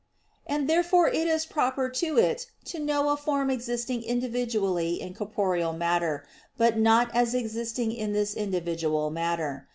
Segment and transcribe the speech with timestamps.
[0.47, 5.73] And therefore it is proper to it to know a form existing individually in corporeal
[5.73, 6.25] matter,
[6.57, 9.67] but not as existing in this individual matter.